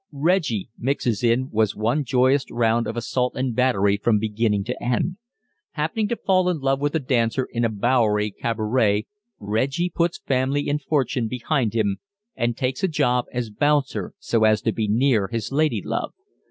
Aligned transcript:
"Reggie 0.11 0.71
Mixes 0.79 1.23
In" 1.23 1.51
was 1.51 1.75
one 1.75 2.03
joyous 2.03 2.49
round 2.49 2.87
of 2.87 2.97
assault 2.97 3.35
and 3.35 3.55
battery 3.55 3.97
from 3.97 4.17
beginning 4.17 4.63
to 4.63 4.83
end. 4.83 5.17
Happening 5.73 6.07
to 6.07 6.15
fall 6.15 6.49
in 6.49 6.57
love 6.57 6.79
with 6.81 6.95
a 6.95 6.99
dancer 6.99 7.47
in 7.51 7.63
a 7.63 7.69
Bowery 7.69 8.31
cabaret, 8.31 9.05
Reggie 9.39 9.91
puts 9.91 10.17
family 10.17 10.67
and 10.69 10.81
fortune 10.81 11.27
behind 11.27 11.75
him 11.75 11.97
and 12.35 12.57
takes 12.57 12.83
a 12.83 12.87
job 12.87 13.25
as 13.31 13.51
"bouncer" 13.51 14.15
so 14.17 14.43
as 14.43 14.63
to 14.63 14.71
be 14.71 14.87
near 14.87 15.27
his 15.27 15.51
lady 15.51 15.83
love. 15.85 16.13